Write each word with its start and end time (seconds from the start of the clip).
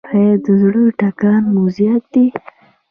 ایا 0.13 0.33
د 0.43 0.45
زړه 0.61 0.83
ټکان 0.99 1.41
مو 1.53 1.63
زیات 1.77 2.03
دی؟ 2.13 2.25